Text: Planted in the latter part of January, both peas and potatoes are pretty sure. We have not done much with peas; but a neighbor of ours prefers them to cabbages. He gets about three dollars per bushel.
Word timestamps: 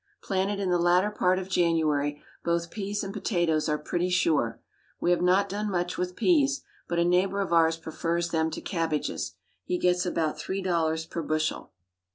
Planted 0.23 0.59
in 0.59 0.71
the 0.71 0.79
latter 0.79 1.11
part 1.11 1.37
of 1.37 1.47
January, 1.47 2.23
both 2.43 2.71
peas 2.71 3.03
and 3.03 3.13
potatoes 3.13 3.69
are 3.69 3.77
pretty 3.77 4.09
sure. 4.09 4.59
We 4.99 5.11
have 5.11 5.21
not 5.21 5.47
done 5.47 5.69
much 5.69 5.95
with 5.95 6.15
peas; 6.15 6.63
but 6.89 6.97
a 6.97 7.05
neighbor 7.05 7.39
of 7.39 7.53
ours 7.53 7.77
prefers 7.77 8.29
them 8.29 8.49
to 8.49 8.61
cabbages. 8.61 9.35
He 9.63 9.77
gets 9.77 10.03
about 10.03 10.39
three 10.39 10.63
dollars 10.63 11.05
per 11.05 11.21
bushel. 11.21 11.71